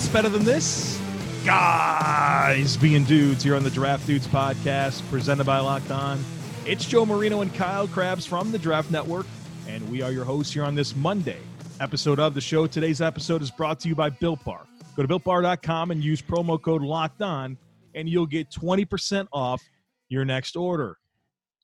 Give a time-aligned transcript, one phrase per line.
[0.00, 0.98] What's better than this?
[1.44, 6.18] Guys being dudes here on the Draft Dudes podcast presented by Locked On.
[6.64, 9.26] It's Joe Marino and Kyle Crabbs from the Draft Network,
[9.68, 11.36] and we are your hosts here on this Monday
[11.80, 12.66] episode of the show.
[12.66, 14.62] Today's episode is brought to you by Built Bar.
[14.96, 17.58] Go to builtbar.com and use promo code Locked On,
[17.94, 19.62] and you'll get 20% off
[20.08, 20.96] your next order.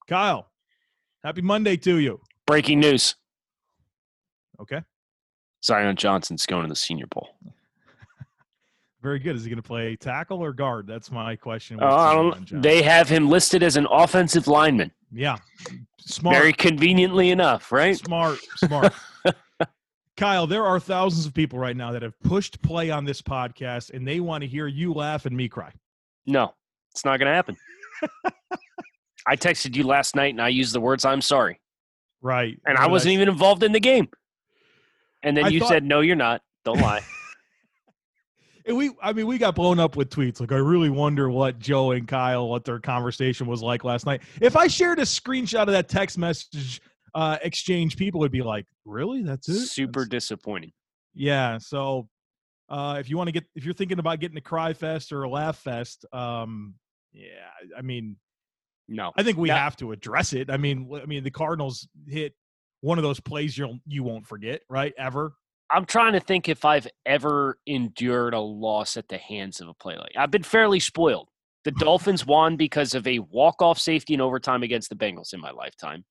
[0.08, 0.50] Kyle,
[1.24, 2.20] happy Monday to you.
[2.46, 3.14] Breaking news.
[4.60, 4.82] Okay.
[5.64, 7.30] Zion Johnson's going to the Senior Bowl.
[9.06, 9.36] Very good.
[9.36, 10.88] Is he going to play tackle or guard?
[10.88, 11.78] That's my question.
[11.80, 14.90] Oh, they have him listed as an offensive lineman.
[15.12, 15.36] Yeah.
[16.00, 16.36] Smart.
[16.36, 17.96] Very conveniently enough, right?
[17.96, 18.40] Smart.
[18.56, 18.92] Smart.
[20.16, 23.94] Kyle, there are thousands of people right now that have pushed play on this podcast
[23.94, 25.70] and they want to hear you laugh and me cry.
[26.26, 26.52] No,
[26.90, 27.56] it's not going to happen.
[29.28, 31.60] I texted you last night and I used the words "I'm sorry."
[32.22, 32.58] Right.
[32.66, 33.14] And I wasn't I...
[33.14, 34.08] even involved in the game.
[35.22, 35.68] And then I you thought...
[35.68, 36.42] said, "No, you're not.
[36.64, 37.04] Don't lie."
[38.66, 40.40] and we, I mean, we got blown up with tweets.
[40.40, 44.22] Like, I really wonder what Joe and Kyle, what their conversation was like last night.
[44.40, 46.80] If I shared a screenshot of that text message
[47.14, 49.22] uh, exchange, people would be like, "Really?
[49.22, 50.10] That's it?" Super That's...
[50.10, 50.72] disappointing.
[51.14, 51.58] Yeah.
[51.58, 52.08] So,
[52.68, 55.22] uh, if you want to get, if you're thinking about getting a cry fest or
[55.22, 56.74] a laugh fest, um,
[57.12, 57.28] yeah,
[57.76, 58.16] I mean,
[58.88, 59.58] no, I think we that...
[59.58, 60.50] have to address it.
[60.50, 62.34] I mean, I mean, the Cardinals hit
[62.80, 64.92] one of those plays you'll you won't forget, right?
[64.98, 65.34] Ever.
[65.70, 69.74] I'm trying to think if I've ever endured a loss at the hands of a
[69.74, 70.12] play like.
[70.16, 71.28] I've been fairly spoiled.
[71.64, 75.50] The Dolphins won because of a walk-off safety in overtime against the Bengals in my
[75.50, 76.04] lifetime.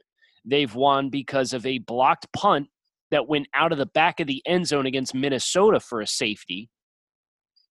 [0.44, 2.68] They've won because of a blocked punt
[3.12, 6.70] that went out of the back of the end zone against Minnesota for a safety.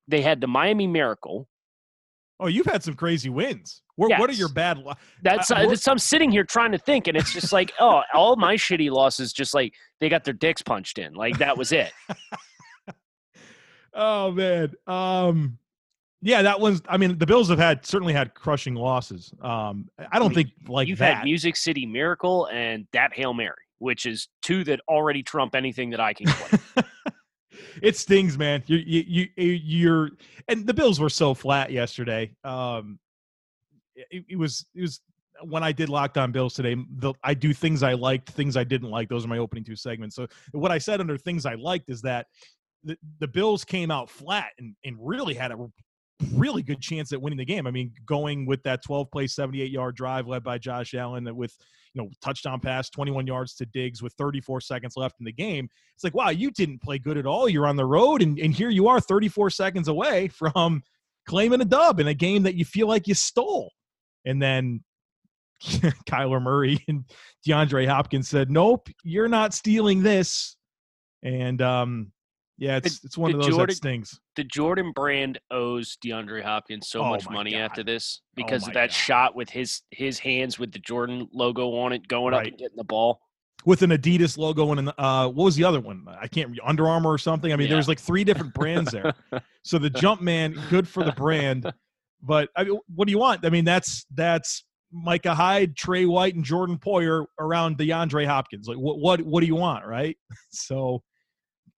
[0.08, 1.48] They had the Miami Miracle.
[2.40, 3.82] Oh, you've had some crazy wins.
[3.96, 4.18] What, yes.
[4.18, 4.78] what are your bad?
[4.78, 8.02] Lo- that's, uh, that's I'm sitting here trying to think, and it's just like, oh,
[8.12, 11.70] all my shitty losses, just like they got their dicks punched in, like that was
[11.70, 11.92] it.
[13.94, 15.58] oh man, um,
[16.22, 16.82] yeah, that one's.
[16.88, 19.32] I mean, the Bills have had certainly had crushing losses.
[19.40, 21.18] Um, I don't I mean, think like you've that.
[21.18, 25.90] had Music City Miracle and that Hail Mary, which is two that already trump anything
[25.90, 26.58] that I can play.
[27.82, 28.62] it stings, man.
[28.66, 30.10] You you you you're
[30.48, 32.34] and the Bills were so flat yesterday.
[32.44, 32.98] Um,
[33.94, 35.00] it, it was it was
[35.42, 36.76] when I did Locked On Bills today.
[36.98, 39.08] The, I do things I liked, things I didn't like.
[39.08, 40.16] Those are my opening two segments.
[40.16, 42.26] So what I said under things I liked is that
[42.84, 45.56] the, the Bills came out flat and, and really had a
[46.32, 47.66] really good chance at winning the game.
[47.66, 51.56] I mean, going with that 12 play, 78 yard drive led by Josh Allen with,
[51.94, 55.68] you know, touchdown pass, 21 yards to Diggs with 34 seconds left in the game.
[55.94, 57.48] It's like, wow, you didn't play good at all.
[57.48, 60.82] You're on the road, and, and here you are 34 seconds away from
[61.26, 63.70] claiming a dub in a game that you feel like you stole.
[64.24, 64.82] And then
[65.62, 67.04] Kyler Murray and
[67.46, 70.56] DeAndre Hopkins said, nope, you're not stealing this.
[71.22, 72.12] And um,
[72.58, 74.20] yeah, it's the, it's one of those Jordan, that stings.
[74.36, 77.60] The Jordan brand owes DeAndre Hopkins so oh much money God.
[77.60, 78.92] after this oh because oh of that God.
[78.92, 82.40] shot with his his hands with the Jordan logo on it, going right.
[82.40, 83.20] up and getting the ball
[83.64, 86.04] with an Adidas logo and uh, what was the other one?
[86.20, 87.52] I can't Under Armour or something.
[87.52, 87.74] I mean, yeah.
[87.74, 89.14] there's like three different brands there.
[89.62, 91.72] so the Jumpman, good for the brand,
[92.22, 93.44] but I mean, what do you want?
[93.44, 98.68] I mean, that's that's Micah Hyde, Tre White, and Jordan Poyer around DeAndre Hopkins.
[98.68, 100.16] Like, what what what do you want, right?
[100.50, 101.02] So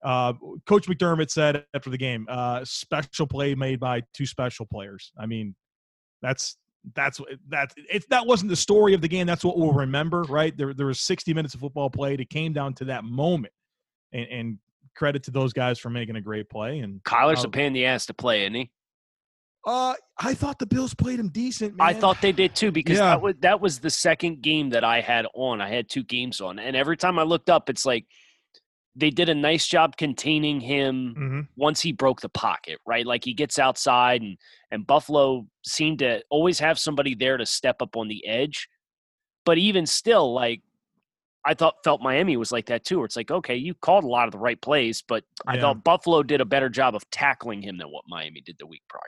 [0.07, 0.33] uh,
[0.67, 5.11] Coach McDermott said after the game, uh, special play made by two special players.
[5.19, 5.57] I mean,
[6.23, 6.57] that's
[6.95, 9.27] that's that it, that wasn't the story of the game.
[9.27, 10.57] That's what we'll remember, right?
[10.57, 12.21] There there was 60 minutes of football played.
[12.21, 13.53] It came down to that moment,
[14.13, 14.59] and, and
[14.95, 16.79] credit to those guys for making a great play.
[16.79, 18.71] And Kyler's uh, a pain in the ass to play, isn't he?
[19.67, 21.75] Uh, I thought the Bills played him decent.
[21.75, 21.89] Man.
[21.89, 23.07] I thought they did too because yeah.
[23.07, 25.61] that was that was the second game that I had on.
[25.61, 28.07] I had two games on, and every time I looked up, it's like
[28.97, 31.41] they did a nice job containing him mm-hmm.
[31.57, 33.07] once he broke the pocket, right?
[33.07, 34.39] Like he gets outside and
[34.71, 38.69] and Buffalo seemed to always have somebody there to step up on the edge.
[39.45, 40.63] But even still, like
[41.45, 44.09] I thought felt Miami was like that too, where it's like, okay, you called a
[44.09, 45.53] lot of the right plays, but yeah.
[45.53, 48.67] I thought Buffalo did a better job of tackling him than what Miami did the
[48.67, 49.03] week prior.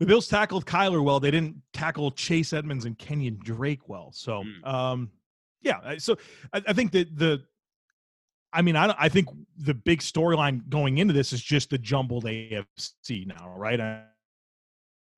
[0.00, 1.20] The Bills tackled Kyler well.
[1.20, 4.10] They didn't tackle Chase Edmonds and Kenyon Drake well.
[4.12, 4.66] So, mm.
[4.66, 5.10] um,
[5.62, 5.96] yeah.
[5.98, 6.16] So
[6.52, 7.44] I, I think that the
[8.54, 9.28] I mean, I, I think
[9.58, 13.80] the big storyline going into this is just the jumbled AFC now, right?
[13.80, 14.04] I,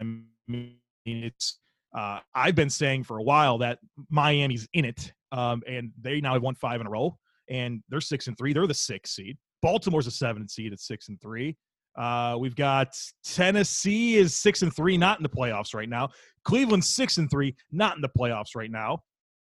[0.00, 0.04] I
[0.48, 1.58] mean, it's
[1.94, 3.78] uh, I've been saying for a while that
[4.08, 7.16] Miami's in it, um, and they now have won five in a row,
[7.48, 8.54] and they're six and three.
[8.54, 9.36] They're the sixth seed.
[9.62, 11.56] Baltimore's a seven seed at six and three.
[11.96, 12.94] Uh, we've got
[13.24, 16.10] Tennessee is six and three, not in the playoffs right now.
[16.44, 19.02] Cleveland's six and three, not in the playoffs right now.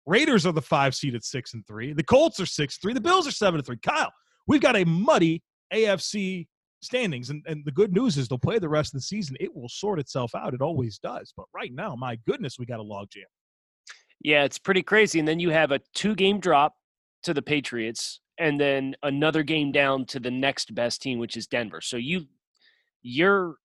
[0.05, 1.93] Raiders are the five seed at six and three.
[1.93, 2.93] The Colts are six three.
[2.93, 3.77] The Bills are seven three.
[3.77, 4.11] Kyle,
[4.47, 5.43] we've got a muddy
[5.73, 6.47] AFC
[6.81, 7.29] standings.
[7.29, 9.37] And, and the good news is they'll play the rest of the season.
[9.39, 10.53] It will sort itself out.
[10.53, 11.33] It always does.
[11.35, 13.25] But right now, my goodness, we got a logjam.
[14.23, 15.19] Yeah, it's pretty crazy.
[15.19, 16.73] And then you have a two game drop
[17.23, 21.47] to the Patriots and then another game down to the next best team, which is
[21.47, 21.81] Denver.
[21.81, 22.25] So you
[23.03, 23.55] you're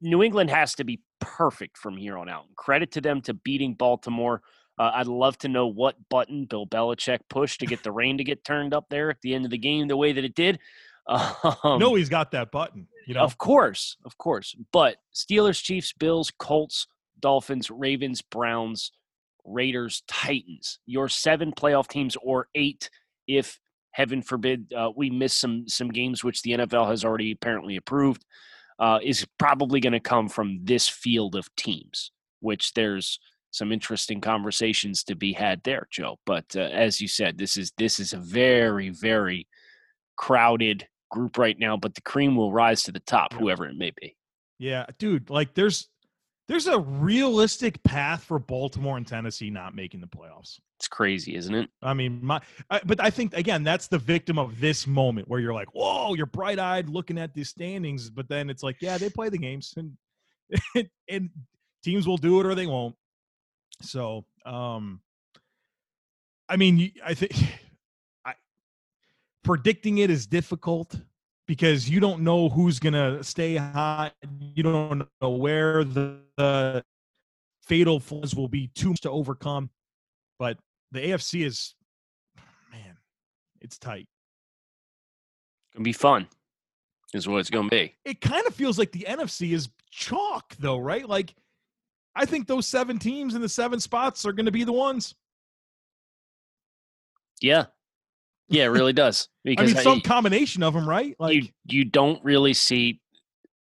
[0.00, 2.44] New England has to be perfect from here on out.
[2.56, 4.42] Credit to them to beating Baltimore.
[4.78, 8.24] Uh, I'd love to know what button Bill Belichick pushed to get the rain to
[8.24, 10.58] get turned up there at the end of the game the way that it did.
[11.08, 12.86] Um, no, he's got that button.
[13.08, 14.54] You know, of course, of course.
[14.72, 16.86] But Steelers, Chiefs, Bills, Colts,
[17.18, 18.92] Dolphins, Ravens, Browns,
[19.44, 20.78] Raiders, Titans.
[20.86, 22.88] Your seven playoff teams, or eight,
[23.26, 23.58] if
[23.90, 28.24] heaven forbid uh, we miss some some games, which the NFL has already apparently approved,
[28.78, 32.12] uh, is probably going to come from this field of teams.
[32.40, 33.18] Which there's
[33.52, 36.18] some interesting conversations to be had there, Joe.
[36.26, 39.46] But uh, as you said, this is this is a very very
[40.16, 41.76] crowded group right now.
[41.76, 44.16] But the cream will rise to the top, whoever it may be.
[44.58, 45.30] Yeah, dude.
[45.30, 45.88] Like there's
[46.48, 50.58] there's a realistic path for Baltimore and Tennessee not making the playoffs.
[50.78, 51.70] It's crazy, isn't it?
[51.80, 55.40] I mean, my, I, but I think again that's the victim of this moment where
[55.40, 58.98] you're like, whoa, you're bright eyed looking at these standings, but then it's like, yeah,
[58.98, 61.30] they play the games and and
[61.84, 62.94] teams will do it or they won't.
[63.80, 65.00] So, um,
[66.48, 67.32] I mean, I think
[68.24, 68.34] I
[69.42, 70.94] predicting it is difficult
[71.46, 74.12] because you don't know who's gonna stay hot.
[74.40, 76.84] You don't know where the, the
[77.62, 79.70] fatal flaws will be too much to overcome.
[80.38, 80.58] But
[80.90, 81.74] the AFC is,
[82.70, 82.96] man,
[83.60, 84.06] it's tight.
[85.74, 86.28] Gonna be fun,
[87.14, 87.94] is what it's gonna be.
[88.04, 91.08] It kind of feels like the NFC is chalk, though, right?
[91.08, 91.34] Like
[92.14, 95.14] I think those seven teams in the seven spots are going to be the ones.
[97.40, 97.66] Yeah,
[98.52, 99.28] yeah, it really does.
[99.44, 101.16] Because I mean, some I, combination of them, right?
[101.18, 103.00] Like you, you don't really see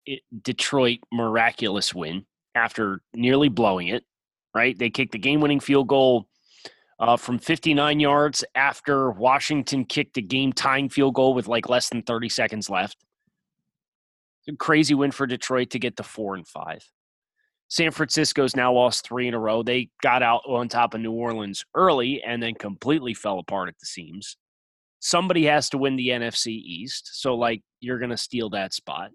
[0.05, 2.25] it, Detroit miraculous win
[2.55, 4.03] after nearly blowing it.
[4.55, 4.77] Right?
[4.77, 6.27] They kicked the game-winning field goal
[6.99, 12.01] uh, from 59 yards after Washington kicked a game-tying field goal with like less than
[12.01, 12.97] 30 seconds left.
[14.49, 16.89] A crazy win for Detroit to get to four and five.
[17.69, 19.61] San Francisco's now lost three in a row.
[19.61, 23.77] They got out on top of New Orleans early and then completely fell apart at
[23.79, 24.37] the seams.
[24.99, 27.21] Somebody has to win the NFC East.
[27.21, 29.11] So, like, you're going to steal that spot.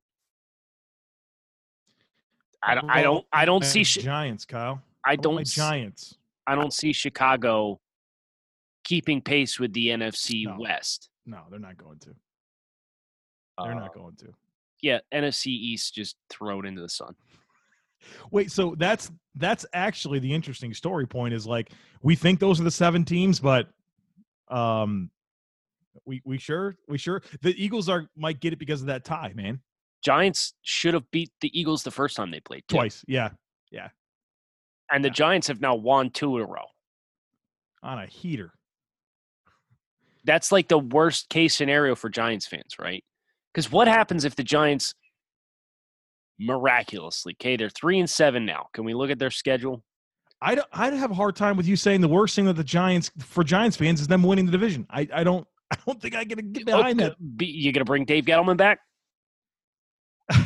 [2.62, 4.80] I don't, I don't, I don't see Giants, Kyle.
[5.04, 6.16] I don't Giants.
[6.46, 7.80] I don't see Chicago
[8.84, 10.56] keeping pace with the NFC no.
[10.58, 11.08] West.
[11.26, 12.10] No, they're not going to.
[13.58, 14.28] They're uh, not going to.
[14.80, 17.14] Yeah, NFC East just throw it into the sun.
[18.30, 21.70] Wait, so that's that's actually the interesting story point is like
[22.02, 23.68] we think those are the seven teams, but
[24.48, 25.10] um
[26.04, 29.32] we we sure we sure the Eagles are might get it because of that tie,
[29.34, 29.60] man.
[30.02, 32.64] Giants should have beat the Eagles the first time they played.
[32.68, 32.76] Too.
[32.76, 33.30] Twice, yeah,
[33.70, 33.88] yeah.
[34.90, 35.14] And the yeah.
[35.14, 36.66] Giants have now won two in a row
[37.82, 38.52] on a heater.
[40.24, 43.04] That's like the worst case scenario for Giants fans, right?
[43.52, 44.94] Because what happens if the Giants
[46.44, 47.34] miraculously.
[47.40, 48.68] Okay, they're three and seven now.
[48.72, 49.82] Can we look at their schedule?
[50.40, 53.10] I'd I'd have a hard time with you saying the worst thing that the Giants
[53.20, 54.86] for Giants fans is them winning the division.
[54.90, 57.10] I, I don't I don't think I can get oh, behind okay.
[57.10, 57.36] that.
[57.36, 58.80] Be, you gonna bring Dave Gettleman back?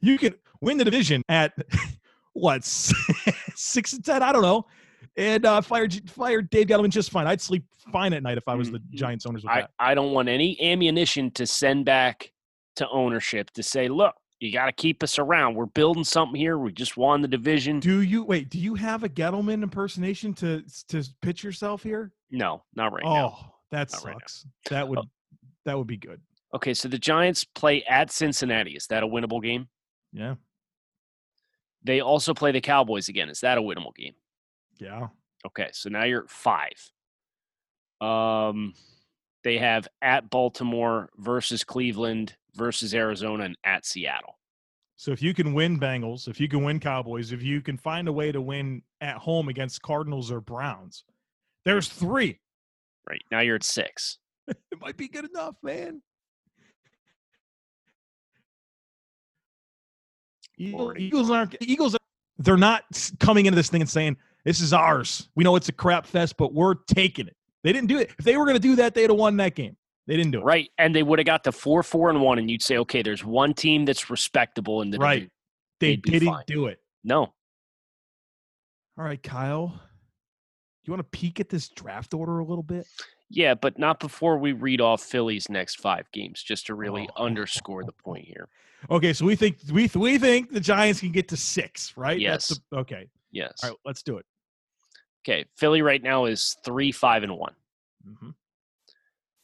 [0.00, 1.52] you can win the division at
[2.32, 4.22] what six and ten?
[4.22, 4.66] I don't know
[5.16, 7.26] and uh, fired fired Dave Gettleman just fine.
[7.26, 8.96] I'd sleep fine at night if I was the mm-hmm.
[8.96, 9.44] Giants owners.
[9.46, 12.32] I, I don't want any ammunition to send back
[12.76, 15.54] to ownership to say, look, you got to keep us around.
[15.54, 16.58] We're building something here.
[16.58, 17.80] We just won the division.
[17.80, 18.48] Do you wait?
[18.48, 22.12] Do you have a Gettleman impersonation to to pitch yourself here?
[22.30, 23.38] No, not right oh, now.
[23.38, 24.46] Oh, that not sucks.
[24.70, 25.04] Right that would oh.
[25.66, 26.20] that would be good.
[26.54, 28.72] Okay, so the Giants play at Cincinnati.
[28.72, 29.68] Is that a winnable game?
[30.12, 30.34] Yeah.
[31.82, 33.28] They also play the Cowboys again.
[33.30, 34.14] Is that a winnable game?
[34.80, 35.08] Yeah.
[35.46, 36.90] Okay, so now you're at five.
[38.00, 38.74] Um,
[39.44, 44.38] they have at Baltimore versus Cleveland versus Arizona and at Seattle.
[44.96, 48.06] So if you can win Bengals, if you can win Cowboys, if you can find
[48.06, 51.04] a way to win at home against Cardinals or Browns,
[51.64, 52.38] there's three.
[53.08, 54.18] Right now you're at six.
[54.48, 56.02] it might be good enough, man.
[60.58, 61.96] Eagles aren't Eagles.
[62.38, 62.84] They're not
[63.18, 65.28] coming into this thing and saying, this is ours.
[65.34, 67.36] We know it's a crap fest, but we're taking it.
[67.62, 68.10] They didn't do it.
[68.18, 69.76] If they were going to do that, they'd have won that game.
[70.06, 70.44] They didn't do it.
[70.44, 70.70] Right.
[70.78, 73.24] And they would have got to four, four, and one, and you'd say, okay, there's
[73.24, 75.30] one team that's respectable in the right.
[75.78, 76.44] They didn't fine.
[76.46, 76.80] do it.
[77.04, 77.32] No.
[78.98, 79.80] All right, Kyle.
[80.84, 82.86] You want to peek at this draft order a little bit?
[83.28, 87.24] Yeah, but not before we read off Philly's next five games, just to really oh.
[87.24, 88.48] underscore the point here.
[88.90, 92.18] Okay, so we think we we think the Giants can get to six, right?
[92.18, 92.48] Yes.
[92.48, 93.08] The, okay.
[93.30, 93.60] Yes.
[93.62, 94.26] All right, let's do it.
[95.22, 97.54] Okay, Philly right now is three, five, and one.
[98.08, 98.30] Mm-hmm.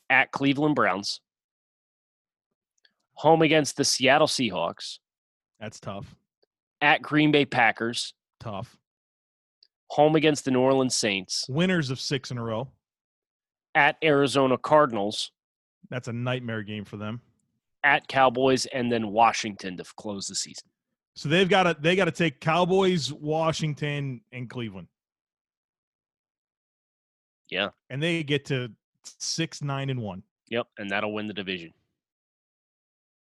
[0.09, 1.21] At Cleveland Browns,
[3.14, 4.99] home against the Seattle Seahawks.
[5.61, 6.14] That's tough.
[6.80, 8.14] At Green Bay Packers.
[8.40, 8.76] Tough.
[9.90, 11.47] Home against the New Orleans Saints.
[11.49, 12.68] Winners of six in a row.
[13.75, 15.30] At Arizona Cardinals.
[15.90, 17.21] That's a nightmare game for them.
[17.85, 20.68] At Cowboys and then Washington to close the season.
[21.14, 24.88] So they've got to they got to take Cowboys, Washington, and Cleveland.
[27.50, 28.71] Yeah, and they get to
[29.05, 30.23] six, nine, and one.
[30.49, 31.73] Yep, and that'll win the division.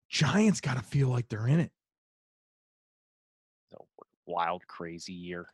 [0.09, 1.71] Giants got to feel like they're in it.
[3.75, 3.79] A
[4.27, 5.47] wild, crazy year.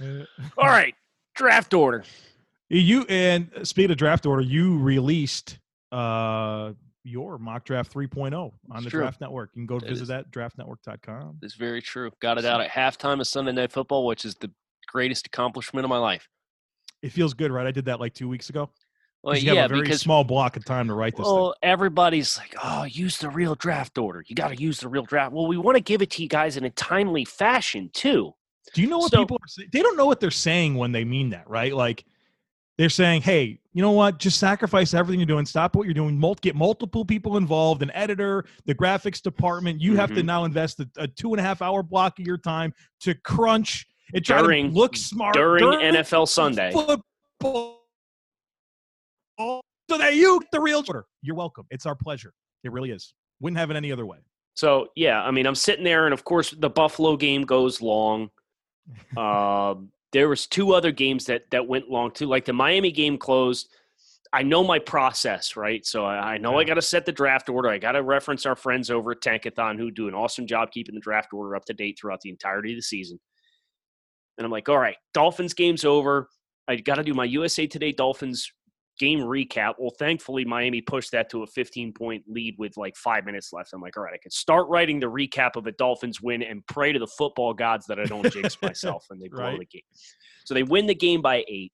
[0.00, 0.24] Uh,
[0.58, 0.94] All right,
[1.34, 2.04] draft order.
[2.68, 5.58] You and speed of draft order, you released
[5.92, 6.72] uh
[7.04, 9.00] your mock draft 3.0 on it's the true.
[9.00, 9.50] Draft Network.
[9.54, 10.08] You can go it visit is.
[10.08, 11.38] that draftnetwork.com.
[11.42, 12.10] It's very true.
[12.20, 14.50] Got it out at halftime of Sunday Night Football, which is the
[14.86, 16.28] greatest accomplishment of my life.
[17.02, 17.66] It feels good, right?
[17.66, 18.70] I did that like two weeks ago.
[19.22, 21.24] Well, you yeah, have a very because small block of time to write this.
[21.26, 21.70] Well, thing.
[21.70, 24.24] everybody's like, "Oh, use the real draft order.
[24.26, 26.28] You got to use the real draft." Well, we want to give it to you
[26.28, 28.34] guys in a timely fashion too.
[28.74, 29.68] Do you know what so, people are saying?
[29.72, 31.72] They don't know what they're saying when they mean that, right?
[31.72, 32.04] Like
[32.78, 34.18] they're saying, "Hey, you know what?
[34.18, 35.46] Just sacrifice everything you're doing.
[35.46, 36.20] Stop what you're doing.
[36.40, 37.82] Get multiple people involved.
[37.82, 39.80] An editor, the graphics department.
[39.80, 40.00] You mm-hmm.
[40.00, 40.26] have to mm-hmm.
[40.26, 43.86] now invest a, a, two and a half hour block of your time to crunch
[44.12, 47.82] and try during, to look smart during, during NFL Sunday." Football
[49.92, 51.04] so that you the real order.
[51.22, 51.66] You're welcome.
[51.70, 52.32] It's our pleasure.
[52.64, 53.14] It really is.
[53.40, 54.18] Wouldn't have it any other way.
[54.54, 58.30] So yeah, I mean, I'm sitting there, and of course, the Buffalo game goes long.
[59.16, 59.74] uh,
[60.12, 62.26] there was two other games that that went long too.
[62.26, 63.68] Like the Miami game closed.
[64.34, 65.84] I know my process, right?
[65.84, 66.58] So I, I know yeah.
[66.58, 67.68] I got to set the draft order.
[67.68, 70.94] I got to reference our friends over at Tankathon who do an awesome job keeping
[70.94, 73.20] the draft order up to date throughout the entirety of the season.
[74.38, 76.28] And I'm like, all right, Dolphins game's over.
[76.68, 78.50] I got to do my USA Today Dolphins
[78.98, 79.74] game recap.
[79.78, 83.70] Well, thankfully, Miami pushed that to a 15 point lead with like five minutes left.
[83.72, 86.66] I'm like, all right, I can start writing the recap of a Dolphins win and
[86.66, 89.58] pray to the football gods that I don't jinx myself and they blow right.
[89.58, 89.82] the game.
[90.44, 91.72] So they win the game by eight.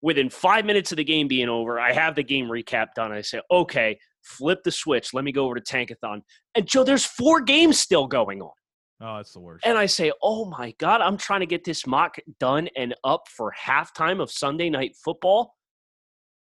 [0.00, 3.10] Within five minutes of the game being over, I have the game recap done.
[3.10, 5.12] I say, okay, flip the switch.
[5.12, 6.20] Let me go over to Tankathon.
[6.54, 8.52] And Joe, there's four games still going on.
[9.00, 9.64] Oh, that's the worst.
[9.64, 13.28] And I say, oh my God, I'm trying to get this mock done and up
[13.28, 15.54] for halftime of Sunday night football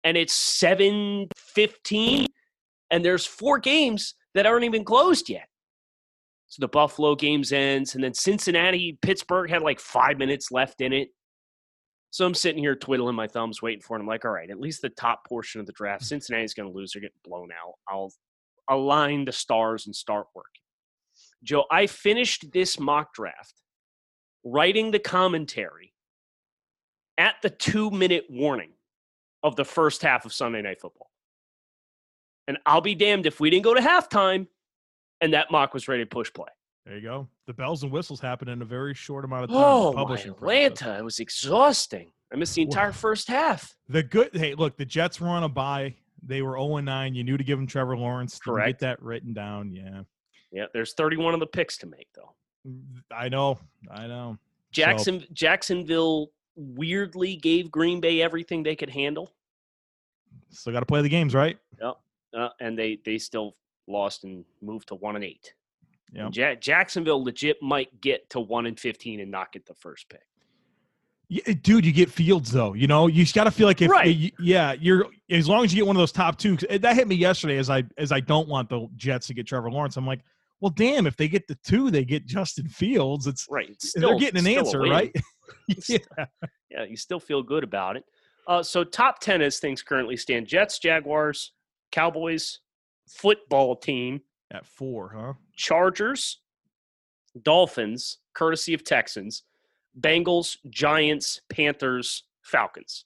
[0.07, 2.27] and it's 7:15
[2.93, 5.49] and there's four games that aren't even closed yet.
[6.47, 10.93] So the Buffalo games ends and then Cincinnati Pittsburgh had like 5 minutes left in
[10.93, 11.09] it.
[12.11, 14.01] So I'm sitting here twiddling my thumbs waiting for it.
[14.01, 16.75] I'm like, all right, at least the top portion of the draft, Cincinnati's going to
[16.75, 16.93] lose.
[16.93, 17.75] They're getting blown out.
[17.89, 18.13] I'll
[18.71, 20.63] align the stars and start working.
[21.47, 23.55] Joe, I finished this mock draft
[24.45, 25.95] writing the commentary
[27.19, 28.73] at the two minute warning
[29.43, 31.11] of the first half of Sunday Night Football.
[32.49, 34.49] And I'll be damned if we didn't go to halftime
[35.21, 36.49] and that mock was ready to push play.
[36.85, 37.29] There you go.
[37.47, 39.59] The bells and whistles happened in a very short amount of time.
[39.59, 40.75] Oh, publishing my Atlanta!
[40.85, 41.01] Process.
[41.01, 42.13] It was exhausting.
[42.33, 43.75] I missed the entire first half.
[43.89, 44.31] The good.
[44.33, 45.97] Hey, look, the Jets were on a bye.
[46.25, 47.15] They were 0 9.
[47.15, 48.39] You knew to give them Trevor Lawrence.
[48.39, 48.81] Correct.
[48.81, 49.73] Get that written down.
[49.73, 50.03] Yeah.
[50.53, 50.67] Yeah.
[50.73, 52.33] There's 31 of the picks to make, though.
[52.67, 53.59] Mm, I know.
[53.91, 54.39] I know.
[54.73, 59.33] Jackson so, Jacksonville weirdly gave Green Bay everything they could handle.
[60.51, 61.59] Still got to play the games, right?
[61.81, 61.95] Yep.
[62.37, 65.55] Uh, and they they still lost and moved to one and eight.
[66.13, 66.29] Yeah.
[66.33, 70.23] Ja- Jacksonville legit might get to one and fifteen and not get the first pick.
[71.29, 72.75] Yeah, dude, you get Fields though.
[72.75, 74.33] You know, you got to feel like if eh, right.
[74.39, 76.57] yeah, you're as long as you get one of those top two.
[76.69, 79.47] Eh, that hit me yesterday as I as I don't want the Jets to get
[79.47, 79.97] Trevor Lawrence.
[79.97, 80.21] I'm like,
[80.61, 83.27] well, damn, if they get the two, they get Justin Fields.
[83.27, 83.69] It's right.
[83.71, 85.15] It's still, they're getting an answer, right?
[85.89, 85.99] yeah.
[86.71, 88.05] yeah, you still feel good about it.
[88.49, 91.53] Uh, so top ten as things currently stand: Jets, Jaguars,
[91.93, 92.61] Cowboys,
[93.09, 94.21] football team
[94.53, 95.33] at four, huh?
[95.57, 96.41] Chargers,
[97.43, 99.43] Dolphins, courtesy of Texans,
[100.01, 103.05] Bengals, Giants, Panthers, Falcons.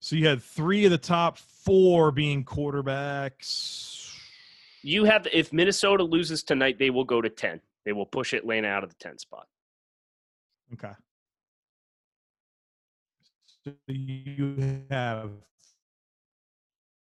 [0.00, 4.09] So you had three of the top four being quarterbacks.
[4.82, 7.60] You have if Minnesota loses tonight, they will go to ten.
[7.84, 9.46] They will push Atlanta out of the ten spot.
[10.72, 10.92] Okay.
[13.64, 15.30] So you have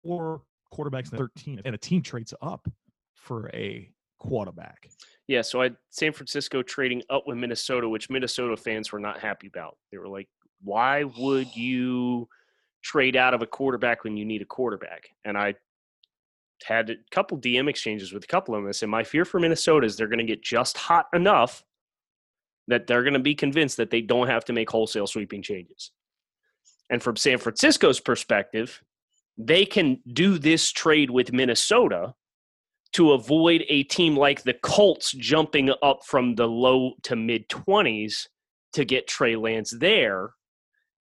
[0.03, 0.41] four
[0.74, 2.65] quarterbacks in 13, and a team trades up
[3.13, 3.89] for a
[4.20, 4.89] quarterback.
[5.27, 9.48] Yeah, so I San Francisco trading up with Minnesota, which Minnesota fans were not happy
[9.48, 9.77] about.
[9.91, 10.29] They were like,
[10.63, 12.29] "Why would you
[12.86, 15.10] trade out of a quarterback when you need a quarterback.
[15.25, 15.55] And I
[16.64, 18.74] had a couple DM exchanges with a couple of them.
[18.74, 21.64] Said, my fear for Minnesota is they're going to get just hot enough
[22.68, 25.92] that they're going to be convinced that they don't have to make wholesale sweeping changes.
[26.90, 28.82] And from San Francisco's perspective,
[29.38, 32.14] they can do this trade with Minnesota
[32.94, 38.28] to avoid a team like the Colts jumping up from the low to mid 20s
[38.74, 40.32] to get Trey Lance there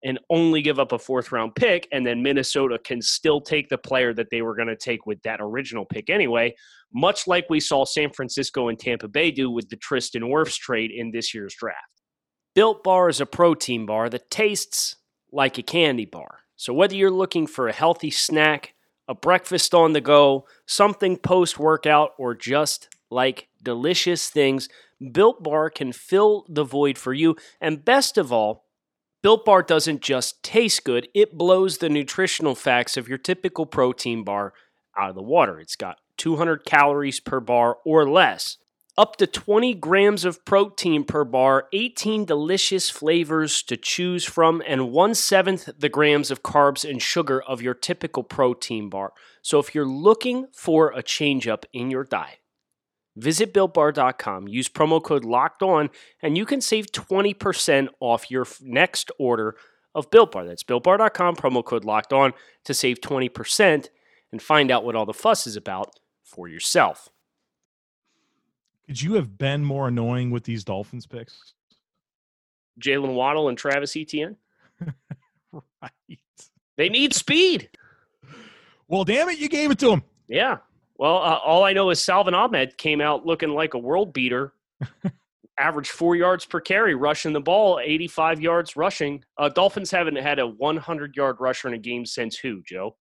[0.05, 1.89] and only give up a fourth round pick.
[1.91, 5.21] And then Minnesota can still take the player that they were going to take with
[5.23, 6.55] that original pick anyway,
[6.93, 10.91] much like we saw San Francisco and Tampa Bay do with the Tristan Wirfs trade
[10.91, 11.79] in this year's draft.
[12.55, 14.97] Built Bar is a protein bar that tastes
[15.33, 16.41] like a candy bar.
[16.57, 18.75] So whether you're looking for a healthy snack,
[19.09, 24.69] a breakfast on the go, something post workout, or just like delicious things,
[25.13, 27.37] Built Bar can fill the void for you.
[27.61, 28.65] And best of all,
[29.25, 34.23] Built Bar doesn't just taste good, it blows the nutritional facts of your typical protein
[34.23, 34.53] bar
[34.99, 35.59] out of the water.
[35.59, 38.59] It's got 200 calories per bar or less,
[38.99, 44.93] up to 20 grams of protein per bar, 18 delicious flavors to choose from, and
[44.93, 49.15] one seventh the grams of carbs and sugar of your typical protein bar.
[49.41, 52.41] So if you're looking for a change up in your diet,
[53.17, 55.91] Visit builtbar.com, use promo code locked on,
[56.21, 59.57] and you can save 20% off your next order
[59.95, 60.45] of Built Bar.
[60.45, 62.33] That's builtbar.com, promo code locked on
[62.65, 63.89] to save 20%
[64.33, 65.95] and find out what all the fuss is about
[66.25, 67.09] for yourself.
[68.87, 71.55] Could you have been more annoying with these Dolphins picks?
[72.81, 74.37] Jaylen Waddle and Travis Etienne?
[75.53, 76.19] right.
[76.77, 77.71] They need speed.
[78.89, 80.03] Well, damn it, you gave it to them.
[80.27, 80.59] Yeah.
[80.97, 84.53] Well, uh, all I know is Salvon Ahmed came out looking like a world beater.
[85.59, 89.25] average four yards per carry rushing the ball, 85 yards rushing.
[89.39, 92.97] Uh, Dolphins haven't had a 100 yard rusher in a game since who, Joe?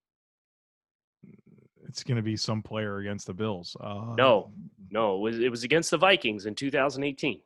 [1.88, 3.76] It's going to be some player against the Bills.
[3.80, 4.52] Uh, no,
[4.90, 7.40] no, it was, it was against the Vikings in 2018.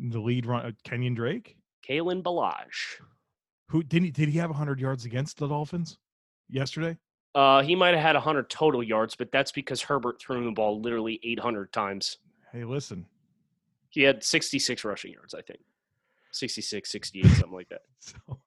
[0.00, 1.56] The lead run, uh, Kenyon Drake,
[1.88, 3.00] Kalen Ballage.
[3.68, 5.98] Who did he did he have 100 yards against the Dolphins
[6.48, 6.96] yesterday?
[7.34, 10.52] Uh, he might have had 100 total yards, but that's because Herbert threw him the
[10.52, 12.18] ball literally 800 times.
[12.52, 13.06] Hey, listen.
[13.90, 15.60] He had 66 rushing yards, I think.
[16.32, 17.82] 66, 68, something like that.
[18.00, 18.38] So,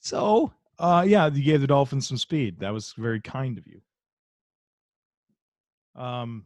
[0.00, 2.60] so uh, yeah, you gave the Dolphins some speed.
[2.60, 3.80] That was very kind of you.
[6.00, 6.44] Um,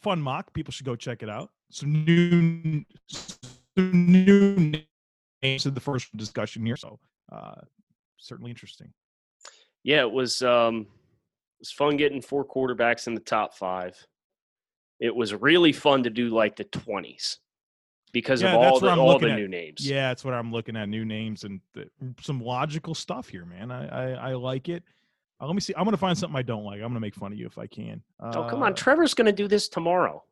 [0.00, 0.52] fun mock.
[0.54, 1.50] People should go check it out.
[1.70, 4.72] Some new, some new
[5.42, 6.76] names in the first discussion here.
[6.76, 7.60] So, uh,
[8.18, 8.92] certainly interesting
[9.82, 13.96] yeah, it was um, it was fun getting four quarterbacks in the top five.
[15.00, 17.38] It was really fun to do like the twenties
[18.12, 19.36] because yeah, of all the all the at.
[19.36, 19.88] new names.
[19.88, 20.88] Yeah, that's what I'm looking at.
[20.88, 21.88] New names and the,
[22.20, 23.70] some logical stuff here, man.
[23.70, 24.82] I I, I like it.
[25.40, 25.74] Uh, let me see.
[25.76, 26.76] I'm gonna find something I don't like.
[26.76, 28.02] I'm gonna make fun of you if I can.
[28.20, 30.22] Uh, oh come on, Trevor's gonna do this tomorrow.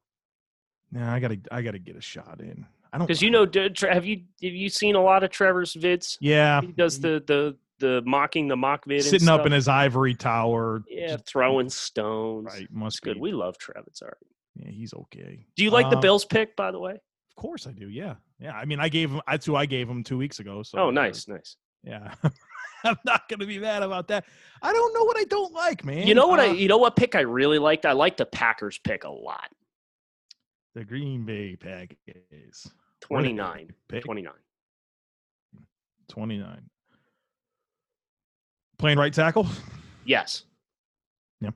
[0.90, 2.66] Nah, I gotta I gotta get a shot in.
[2.92, 3.46] I don't because you know
[3.88, 6.16] have you have you seen a lot of Trevor's vids?
[6.20, 10.14] Yeah, he does the the the mocking the mock vid, sitting up in his ivory
[10.14, 12.46] tower, yeah, throwing stones.
[12.52, 13.18] Right, must good.
[13.18, 14.16] We love travis all right.
[14.56, 15.46] Yeah, he's okay.
[15.56, 16.92] Do you like um, the Bills pick, by the way?
[16.92, 17.88] Of course I do.
[17.88, 18.52] Yeah, yeah.
[18.52, 19.20] I mean, I gave him.
[19.28, 20.62] That's who I gave him two weeks ago.
[20.62, 21.56] So oh, nice, nice.
[21.82, 22.14] Yeah.
[22.84, 24.24] I'm not going to be mad about that.
[24.62, 26.06] I don't know what I don't like, man.
[26.06, 26.46] You know what uh, I?
[26.46, 27.84] You know what pick I really liked?
[27.84, 29.48] I like the Packers pick a lot.
[30.74, 32.70] The Green Bay Packers.
[33.00, 33.72] 29.
[33.88, 34.32] 29.
[36.08, 36.70] 29.
[38.78, 39.46] Playing right tackle?
[40.04, 40.44] Yes.
[41.40, 41.50] Yeah.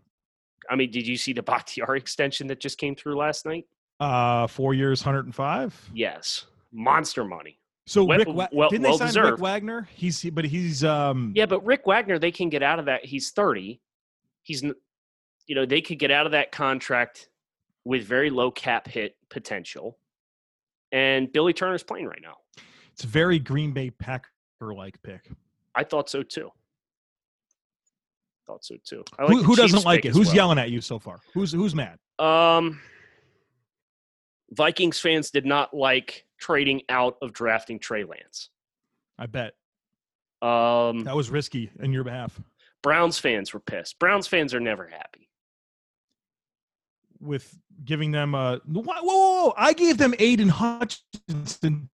[0.71, 3.67] I mean, did you see the Bakhtiari extension that just came through last night?
[3.99, 5.91] Uh, four years, 105?
[5.95, 6.47] Yes.
[6.73, 7.59] Monster money.
[7.87, 9.31] So well, Rick, Wa- well, didn't they well sign deserved.
[9.33, 9.89] Rick Wagner?
[9.95, 13.05] He's but he's um yeah, but Rick Wagner they can get out of that.
[13.05, 13.81] He's thirty.
[14.43, 17.31] He's you know they could get out of that contract
[17.85, 19.99] with very low cap hit potential,
[20.93, 22.37] and Billy Turner's playing right now.
[22.93, 24.29] It's a very Green Bay Packer
[24.61, 25.29] like pick.
[25.75, 26.53] I thought so too
[28.51, 29.05] thought so too.
[29.19, 30.13] Like who, who doesn't like it?
[30.13, 30.37] Who's well.
[30.37, 31.21] yelling at you so far?
[31.35, 31.99] Who's who's mad?
[32.19, 32.81] Um,
[34.51, 38.51] Vikings fans did not like trading out of drafting Trey Lance.
[39.19, 39.55] I bet.
[40.43, 42.41] Um, that was risky in your behalf.
[42.83, 43.99] Browns fans were pissed.
[43.99, 45.29] Browns fans are never happy
[47.21, 49.55] with giving them a whoa, whoa, whoa.
[49.57, 51.91] I gave them Aidan Hutchinson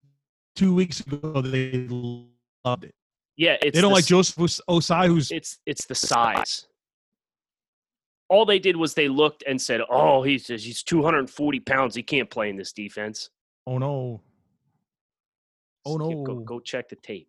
[0.55, 1.43] two weeks ago.
[1.43, 2.95] They loved it.
[3.37, 6.67] Yeah, they don't the, like Joseph Ossai, who's it's it's the size.
[8.29, 11.95] All they did was they looked and said, "Oh, he's he's 240 pounds.
[11.95, 13.31] He can't play in this defense."
[13.67, 14.23] Oh no!
[15.85, 16.23] Oh no!
[16.23, 17.29] Go, go check the tape.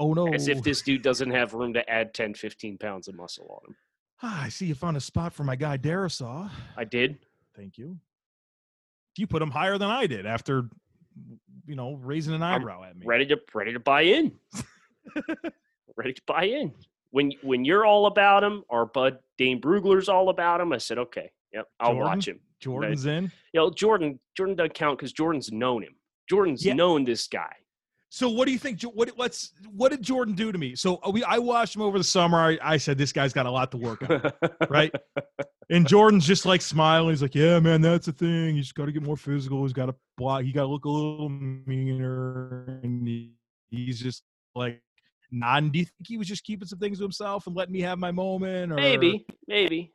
[0.00, 0.32] Oh no!
[0.34, 3.70] As if this dude doesn't have room to add 10, 15 pounds of muscle on
[3.70, 3.76] him.
[4.22, 6.50] Ah, I see you found a spot for my guy Darrisaw.
[6.76, 7.18] I did.
[7.56, 7.96] Thank you.
[9.16, 10.68] You put him higher than I did after,
[11.66, 13.06] you know, raising an eyebrow I'm at me.
[13.06, 14.32] Ready to ready to buy in.
[15.96, 16.72] ready to buy in.
[17.10, 20.72] When when you're all about him, our bud Dane Brugler's all about him.
[20.72, 22.04] I said, okay, yep, I'll Jordan?
[22.06, 22.40] watch him.
[22.60, 23.24] Jordan's in.
[23.54, 25.94] You know, Jordan Jordan doesn't count because Jordan's known him.
[26.28, 26.74] Jordan's Yeah.
[26.74, 27.52] known this guy.
[28.10, 28.80] So what do you think?
[28.82, 30.74] What what's what did Jordan do to me?
[30.74, 32.38] So uh, we I watched him over the summer.
[32.38, 34.32] I, I said this guy's got a lot to work on,
[34.70, 34.92] right?
[35.70, 37.10] And Jordan's just like smiling.
[37.10, 38.56] He's like, "Yeah, man, that's the thing.
[38.56, 39.62] He's got to get more physical.
[39.64, 40.42] He's got to block.
[40.44, 43.32] He got to look a little meaner." And he,
[43.70, 44.22] he's just
[44.54, 44.80] like
[45.30, 45.70] nodding.
[45.70, 47.98] Do you think he was just keeping some things to himself and letting me have
[47.98, 48.72] my moment?
[48.72, 49.92] Or maybe, maybe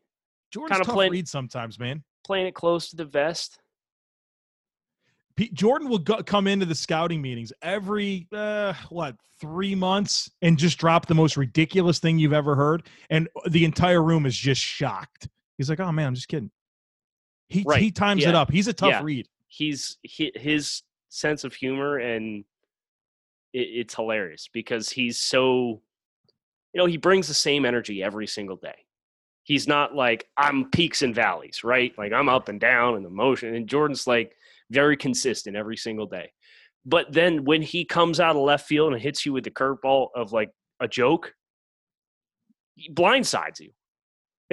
[0.51, 2.03] Jordan's kinda tough playing- read sometimes, man.
[2.25, 3.59] playing it close to the vest.
[5.35, 10.57] Pete, Jordan will go, come into the scouting meetings every uh, what three months and
[10.59, 14.61] just drop the most ridiculous thing you've ever heard, and the entire room is just
[14.61, 15.27] shocked.
[15.57, 16.51] He's like, "Oh man, I'm just kidding."
[17.49, 17.81] He Right.
[17.81, 18.51] he times it up.
[18.51, 19.01] He's a tough Yeah.
[19.03, 19.27] read.
[19.47, 22.45] He's he, his sense of humor and
[23.53, 25.81] it, it's hilarious because he's so
[26.73, 28.75] you know he brings the same energy every single day.
[29.43, 31.93] He's not like I'm peaks and valleys, right?
[31.97, 33.55] Like I'm up and down and emotion.
[33.55, 34.35] And Jordan's like
[34.71, 36.31] very consistent every single day.
[36.85, 40.09] But then when he comes out of left field and hits you with the curveball
[40.15, 41.33] of like a joke,
[42.75, 43.71] he blindsides you.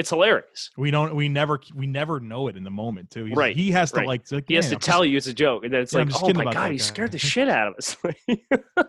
[0.01, 0.71] It's hilarious.
[0.79, 1.15] We don't.
[1.15, 1.61] We never.
[1.75, 3.27] We never know it in the moment too.
[3.27, 4.07] He's- Right, He has to right.
[4.07, 4.33] like.
[4.33, 6.01] like, He has to I'm tell just- you it's a joke, and then it's Yeah,
[6.05, 7.97] like, oh my god, he scared the shit out of us.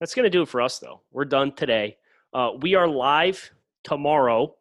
[0.00, 1.02] That's gonna do it for us, though.
[1.12, 1.96] We're done today.
[2.32, 3.50] Uh, we are live
[3.84, 4.54] tomorrow.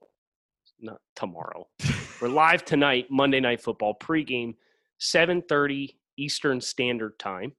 [0.80, 1.68] Not tomorrow.
[2.22, 4.56] We're live tonight, Monday Night Football pregame,
[5.00, 7.54] seven thirty Eastern Standard Time,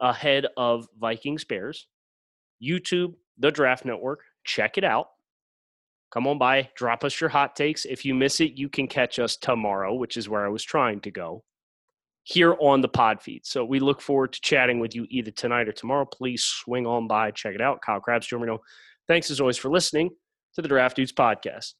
[0.00, 1.86] ahead of Vikings Bears.
[2.62, 4.20] YouTube, the Draft Network.
[4.44, 5.08] Check it out.
[6.10, 7.84] Come on by, drop us your hot takes.
[7.84, 11.00] If you miss it, you can catch us tomorrow, which is where I was trying
[11.02, 11.44] to go,
[12.22, 13.44] here on the pod feed.
[13.44, 16.06] So we look forward to chatting with you either tonight or tomorrow.
[16.06, 17.80] Please swing on by, check it out.
[17.84, 18.60] Kyle Crabbs, Joe.
[19.06, 20.10] Thanks as always for listening
[20.54, 21.74] to the Draft Dudes podcast.